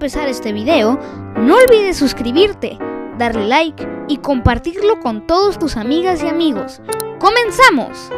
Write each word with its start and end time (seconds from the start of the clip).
empezar 0.00 0.30
este 0.30 0.54
video, 0.54 0.98
no 1.36 1.56
olvides 1.56 1.98
suscribirte, 1.98 2.78
darle 3.18 3.46
like 3.46 3.86
y 4.08 4.16
compartirlo 4.16 4.98
con 4.98 5.26
todos 5.26 5.58
tus 5.58 5.76
amigas 5.76 6.22
y 6.22 6.26
amigos. 6.26 6.80
¡Comenzamos! 7.18 8.10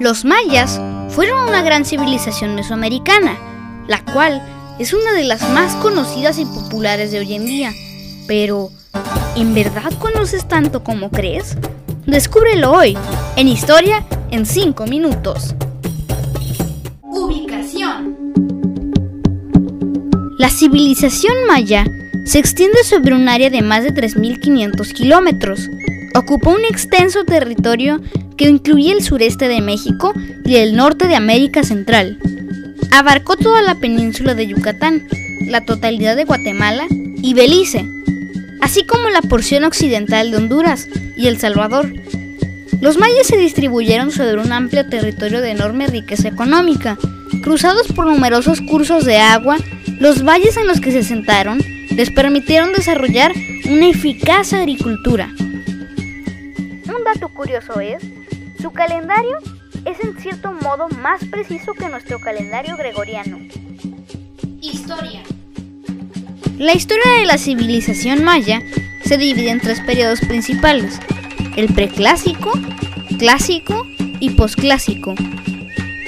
Los 0.00 0.24
mayas 0.24 0.80
fueron 1.10 1.46
una 1.46 1.60
gran 1.62 1.84
civilización 1.84 2.54
mesoamericana, 2.54 3.36
la 3.88 4.02
cual 4.02 4.40
es 4.78 4.94
una 4.94 5.12
de 5.12 5.24
las 5.24 5.46
más 5.50 5.76
conocidas 5.76 6.38
y 6.38 6.46
populares 6.46 7.12
de 7.12 7.18
hoy 7.18 7.34
en 7.34 7.44
día. 7.44 7.72
Pero, 8.26 8.70
¿en 9.36 9.52
verdad 9.52 9.92
conoces 9.98 10.48
tanto 10.48 10.82
como 10.82 11.10
crees? 11.10 11.58
Descúbrelo 12.06 12.72
hoy, 12.72 12.96
en 13.36 13.48
Historia 13.48 14.02
en 14.30 14.46
5 14.46 14.86
minutos. 14.86 15.54
La 20.42 20.50
civilización 20.50 21.34
maya 21.46 21.86
se 22.24 22.40
extiende 22.40 22.82
sobre 22.82 23.14
un 23.14 23.28
área 23.28 23.48
de 23.48 23.62
más 23.62 23.84
de 23.84 23.94
3.500 23.94 24.92
kilómetros. 24.92 25.70
Ocupa 26.16 26.50
un 26.50 26.64
extenso 26.64 27.24
territorio 27.24 28.00
que 28.36 28.48
incluye 28.48 28.90
el 28.90 29.04
sureste 29.04 29.46
de 29.46 29.60
México 29.60 30.12
y 30.44 30.56
el 30.56 30.74
norte 30.74 31.06
de 31.06 31.14
América 31.14 31.62
Central. 31.62 32.18
Abarcó 32.90 33.36
toda 33.36 33.62
la 33.62 33.76
península 33.76 34.34
de 34.34 34.48
Yucatán, 34.48 35.06
la 35.46 35.64
totalidad 35.64 36.16
de 36.16 36.24
Guatemala 36.24 36.88
y 36.90 37.34
Belice, 37.34 37.86
así 38.60 38.84
como 38.84 39.10
la 39.10 39.22
porción 39.22 39.62
occidental 39.62 40.32
de 40.32 40.38
Honduras 40.38 40.88
y 41.16 41.28
El 41.28 41.38
Salvador. 41.38 41.94
Los 42.80 42.98
mayas 42.98 43.28
se 43.28 43.36
distribuyeron 43.36 44.10
sobre 44.10 44.40
un 44.40 44.50
amplio 44.50 44.88
territorio 44.88 45.40
de 45.40 45.52
enorme 45.52 45.86
riqueza 45.86 46.26
económica. 46.26 46.98
Cruzados 47.44 47.86
por 47.92 48.06
numerosos 48.06 48.60
cursos 48.60 49.04
de 49.04 49.18
agua, 49.18 49.56
los 50.02 50.24
valles 50.24 50.56
en 50.56 50.66
los 50.66 50.80
que 50.80 50.90
se 50.90 51.04
sentaron 51.04 51.60
les 51.90 52.10
permitieron 52.10 52.72
desarrollar 52.72 53.32
una 53.66 53.88
eficaz 53.88 54.52
agricultura. 54.52 55.30
Un 55.38 57.04
dato 57.04 57.28
curioso 57.28 57.78
es, 57.78 58.02
su 58.60 58.72
calendario 58.72 59.38
es 59.84 60.00
en 60.02 60.18
cierto 60.18 60.50
modo 60.54 60.88
más 60.88 61.24
preciso 61.26 61.72
que 61.74 61.88
nuestro 61.88 62.18
calendario 62.18 62.76
gregoriano. 62.76 63.38
Historia. 64.60 65.22
La 66.58 66.74
historia 66.74 67.12
de 67.20 67.24
la 67.24 67.38
civilización 67.38 68.24
maya 68.24 68.60
se 69.04 69.16
divide 69.16 69.50
en 69.50 69.60
tres 69.60 69.80
periodos 69.82 70.18
principales, 70.18 70.98
el 71.56 71.72
preclásico, 71.72 72.50
clásico 73.20 73.86
y 74.18 74.30
posclásico. 74.30 75.14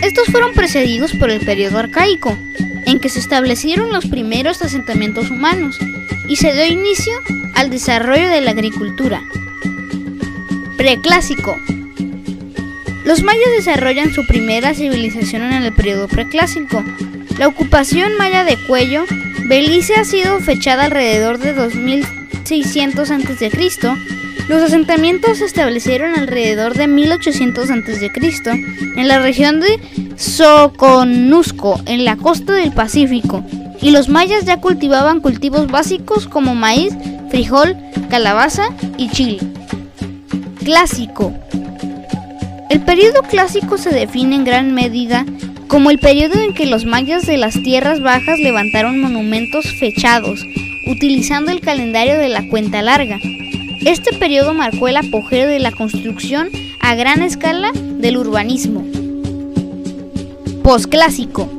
Estos 0.00 0.28
fueron 0.28 0.54
precedidos 0.54 1.12
por 1.12 1.28
el 1.28 1.44
periodo 1.44 1.78
arcaico, 1.78 2.34
en 2.92 3.00
que 3.00 3.08
se 3.08 3.20
establecieron 3.20 3.90
los 3.90 4.04
primeros 4.04 4.60
asentamientos 4.60 5.30
humanos 5.30 5.78
y 6.28 6.36
se 6.36 6.52
dio 6.52 6.66
inicio 6.66 7.12
al 7.54 7.70
desarrollo 7.70 8.28
de 8.28 8.42
la 8.42 8.50
agricultura. 8.50 9.22
Preclásico. 10.76 11.56
Los 13.04 13.22
mayas 13.22 13.50
desarrollan 13.56 14.12
su 14.12 14.26
primera 14.26 14.74
civilización 14.74 15.42
en 15.42 15.62
el 15.62 15.72
periodo 15.72 16.06
preclásico. 16.06 16.84
La 17.38 17.48
ocupación 17.48 18.16
maya 18.18 18.44
de 18.44 18.58
Cuello, 18.66 19.04
Belice 19.48 19.94
ha 19.94 20.04
sido 20.04 20.38
fechada 20.40 20.84
alrededor 20.84 21.38
de 21.38 21.54
2600 21.54 23.10
a.C. 23.10 23.50
Los 24.48 24.62
asentamientos 24.62 25.38
se 25.38 25.44
establecieron 25.44 26.14
alrededor 26.18 26.74
de 26.74 26.86
1800 26.86 27.70
a.C. 27.70 28.10
en 28.96 29.08
la 29.08 29.20
región 29.20 29.60
de 29.60 29.78
Soconusco, 30.16 31.80
en 31.86 32.04
la 32.04 32.16
costa 32.16 32.52
del 32.52 32.72
Pacífico, 32.72 33.44
y 33.80 33.90
los 33.90 34.08
mayas 34.08 34.44
ya 34.44 34.60
cultivaban 34.60 35.20
cultivos 35.20 35.68
básicos 35.68 36.26
como 36.26 36.54
maíz, 36.54 36.92
frijol, 37.30 37.76
calabaza 38.10 38.64
y 38.98 39.08
chile. 39.10 39.38
Clásico. 40.64 41.32
El 42.68 42.80
periodo 42.80 43.22
clásico 43.22 43.78
se 43.78 43.90
define 43.90 44.36
en 44.36 44.44
gran 44.44 44.74
medida 44.74 45.24
como 45.68 45.90
el 45.90 45.98
periodo 45.98 46.38
en 46.38 46.52
que 46.52 46.66
los 46.66 46.84
mayas 46.84 47.26
de 47.26 47.38
las 47.38 47.54
tierras 47.54 48.02
bajas 48.02 48.38
levantaron 48.38 49.00
monumentos 49.00 49.64
fechados, 49.78 50.44
utilizando 50.86 51.50
el 51.50 51.60
calendario 51.60 52.18
de 52.18 52.28
la 52.28 52.46
cuenta 52.48 52.82
larga. 52.82 53.18
Este 53.84 54.16
periodo 54.16 54.54
marcó 54.54 54.86
el 54.86 54.96
apogeo 54.96 55.48
de 55.48 55.58
la 55.58 55.72
construcción 55.72 56.50
a 56.78 56.94
gran 56.94 57.20
escala 57.20 57.72
del 57.74 58.16
urbanismo. 58.16 58.86
Postclásico. 60.62 61.50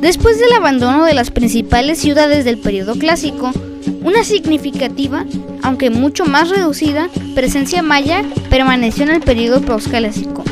Después 0.00 0.40
del 0.40 0.52
abandono 0.54 1.04
de 1.04 1.14
las 1.14 1.30
principales 1.30 2.00
ciudades 2.00 2.44
del 2.44 2.58
periodo 2.58 2.96
clásico, 2.96 3.52
una 4.02 4.24
significativa, 4.24 5.24
aunque 5.62 5.90
mucho 5.90 6.24
más 6.24 6.50
reducida, 6.50 7.08
presencia 7.36 7.80
maya 7.82 8.24
permaneció 8.50 9.04
en 9.04 9.10
el 9.10 9.20
periodo 9.20 9.60
postclásico, 9.60 10.42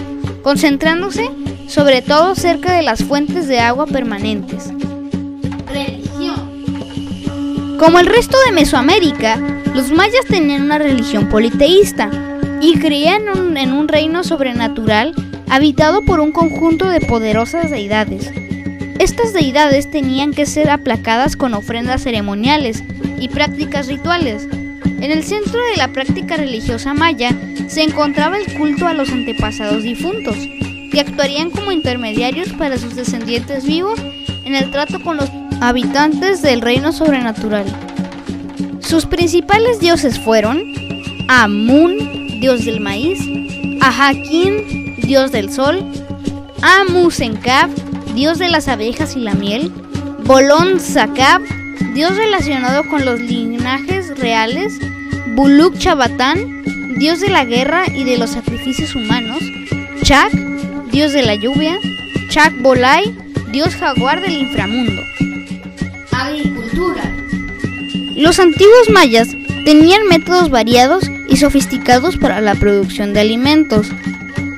concentrándose 0.42 1.28
sobre 1.66 2.02
todo 2.02 2.36
cerca 2.36 2.72
de 2.72 2.82
las 2.82 3.02
fuentes 3.02 3.48
de 3.48 3.58
agua 3.58 3.86
permanentes. 3.86 4.68
Religión. 5.66 7.76
Como 7.80 7.98
el 7.98 8.06
resto 8.06 8.36
de 8.46 8.52
Mesoamérica, 8.52 9.59
los 9.74 9.92
mayas 9.92 10.26
tenían 10.26 10.62
una 10.62 10.78
religión 10.78 11.28
politeísta 11.28 12.10
y 12.60 12.78
creían 12.78 13.56
en 13.56 13.72
un 13.72 13.88
reino 13.88 14.24
sobrenatural 14.24 15.14
habitado 15.48 16.02
por 16.02 16.20
un 16.20 16.32
conjunto 16.32 16.88
de 16.88 17.00
poderosas 17.00 17.70
deidades. 17.70 18.30
Estas 18.98 19.32
deidades 19.32 19.90
tenían 19.90 20.32
que 20.32 20.44
ser 20.44 20.70
aplacadas 20.70 21.36
con 21.36 21.54
ofrendas 21.54 22.02
ceremoniales 22.02 22.82
y 23.18 23.28
prácticas 23.28 23.86
rituales. 23.86 24.46
En 24.84 25.10
el 25.10 25.24
centro 25.24 25.60
de 25.64 25.76
la 25.76 25.88
práctica 25.88 26.36
religiosa 26.36 26.92
maya 26.92 27.30
se 27.68 27.82
encontraba 27.82 28.36
el 28.36 28.52
culto 28.54 28.86
a 28.86 28.92
los 28.92 29.10
antepasados 29.10 29.82
difuntos, 29.82 30.36
que 30.92 31.00
actuarían 31.00 31.50
como 31.50 31.72
intermediarios 31.72 32.52
para 32.54 32.76
sus 32.76 32.96
descendientes 32.96 33.64
vivos 33.64 33.98
en 34.44 34.54
el 34.54 34.70
trato 34.70 35.00
con 35.00 35.16
los 35.16 35.30
habitantes 35.60 36.42
del 36.42 36.60
reino 36.60 36.92
sobrenatural. 36.92 37.64
Sus 38.90 39.06
principales 39.06 39.78
dioses 39.78 40.18
fueron 40.18 40.64
Amun, 41.28 42.40
dios 42.40 42.64
del 42.64 42.80
maíz, 42.80 43.20
Ahakin, 43.80 44.96
dios 44.96 45.30
del 45.30 45.52
sol, 45.52 45.84
Amusenkab, 46.60 47.70
dios 48.16 48.40
de 48.40 48.48
las 48.48 48.66
abejas 48.66 49.14
y 49.14 49.20
la 49.20 49.34
miel, 49.34 49.70
Bolon 50.24 50.80
Sakab, 50.80 51.40
dios 51.94 52.16
relacionado 52.16 52.82
con 52.90 53.04
los 53.04 53.20
linajes 53.20 54.18
reales, 54.18 54.72
Buluk 55.36 55.78
Chabatán, 55.78 56.64
dios 56.98 57.20
de 57.20 57.28
la 57.28 57.44
guerra 57.44 57.84
y 57.94 58.02
de 58.02 58.18
los 58.18 58.30
sacrificios 58.30 58.96
humanos, 58.96 59.38
Chak, 60.02 60.32
dios 60.90 61.12
de 61.12 61.22
la 61.22 61.36
lluvia, 61.36 61.78
Chak 62.30 62.60
Bolai, 62.60 63.14
dios 63.52 63.72
jaguar 63.76 64.20
del 64.20 64.32
inframundo. 64.32 65.00
Los 68.20 68.38
antiguos 68.38 68.90
mayas 68.92 69.28
tenían 69.64 70.06
métodos 70.06 70.50
variados 70.50 71.04
y 71.30 71.38
sofisticados 71.38 72.18
para 72.18 72.42
la 72.42 72.54
producción 72.54 73.14
de 73.14 73.20
alimentos. 73.20 73.86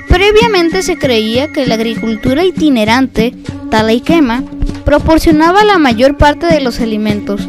Previamente 0.08 0.82
se 0.82 0.98
creía 0.98 1.52
que 1.52 1.64
la 1.64 1.76
agricultura 1.76 2.44
itinerante, 2.44 3.32
tala 3.70 3.92
y 3.92 4.00
quema, 4.00 4.42
proporcionaba 4.84 5.62
la 5.62 5.78
mayor 5.78 6.16
parte 6.16 6.46
de 6.46 6.60
los 6.60 6.80
alimentos, 6.80 7.48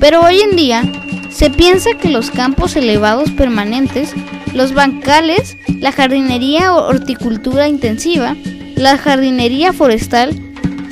pero 0.00 0.22
hoy 0.22 0.40
en 0.40 0.56
día 0.56 0.82
se 1.30 1.50
piensa 1.50 1.90
que 2.02 2.08
los 2.08 2.32
campos 2.32 2.74
elevados 2.74 3.30
permanentes, 3.30 4.12
los 4.54 4.74
bancales, 4.74 5.56
la 5.78 5.92
jardinería 5.92 6.74
o 6.74 6.88
horticultura 6.88 7.68
intensiva, 7.68 8.34
la 8.74 8.98
jardinería 8.98 9.72
forestal 9.72 10.36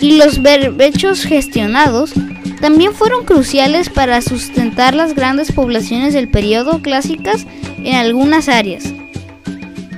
y 0.00 0.18
los 0.18 0.40
berbechos 0.40 1.24
gestionados 1.24 2.14
también 2.62 2.94
fueron 2.94 3.26
cruciales 3.26 3.90
para 3.90 4.22
sustentar 4.22 4.94
las 4.94 5.14
grandes 5.14 5.52
poblaciones 5.52 6.14
del 6.14 6.30
periodo 6.30 6.80
clásicas 6.80 7.46
en 7.84 7.94
algunas 7.94 8.48
áreas. 8.48 8.84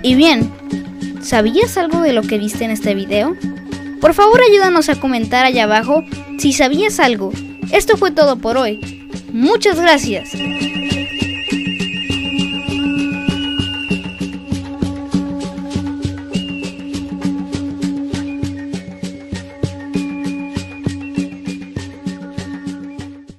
Y 0.02 0.16
bien, 0.16 0.50
¿Sabías 1.24 1.78
algo 1.78 2.02
de 2.02 2.12
lo 2.12 2.20
que 2.20 2.36
viste 2.36 2.64
en 2.64 2.70
este 2.70 2.94
video? 2.94 3.34
Por 4.02 4.12
favor 4.12 4.40
ayúdanos 4.42 4.90
a 4.90 5.00
comentar 5.00 5.46
allá 5.46 5.64
abajo 5.64 6.04
si 6.38 6.52
sabías 6.52 7.00
algo. 7.00 7.32
Esto 7.72 7.96
fue 7.96 8.10
todo 8.10 8.36
por 8.36 8.58
hoy. 8.58 9.08
Muchas 9.32 9.80
gracias. 9.80 10.28